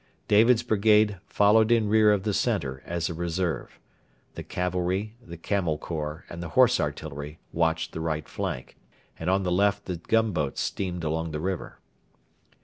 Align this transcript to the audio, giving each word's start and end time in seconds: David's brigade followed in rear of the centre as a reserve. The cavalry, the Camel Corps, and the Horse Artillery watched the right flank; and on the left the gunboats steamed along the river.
David's 0.27 0.63
brigade 0.63 1.19
followed 1.27 1.71
in 1.71 1.87
rear 1.87 2.11
of 2.11 2.23
the 2.23 2.33
centre 2.33 2.81
as 2.87 3.07
a 3.07 3.13
reserve. 3.13 3.79
The 4.33 4.41
cavalry, 4.41 5.15
the 5.23 5.37
Camel 5.37 5.77
Corps, 5.77 6.25
and 6.27 6.41
the 6.41 6.49
Horse 6.57 6.79
Artillery 6.79 7.37
watched 7.53 7.91
the 7.91 8.01
right 8.01 8.27
flank; 8.27 8.77
and 9.19 9.29
on 9.29 9.43
the 9.43 9.51
left 9.51 9.85
the 9.85 9.97
gunboats 9.97 10.59
steamed 10.59 11.03
along 11.03 11.29
the 11.29 11.39
river. 11.39 11.77